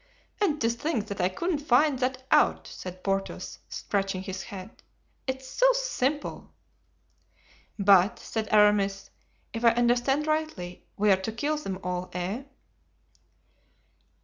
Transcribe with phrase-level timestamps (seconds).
[0.41, 4.81] "And to think that I couldn't find that out," said Porthos, scratching his head;
[5.27, 6.55] "it is so simple."
[7.77, 9.11] "But," said Aramis,
[9.53, 12.45] "if I understand rightly we are to kill them all, eh?"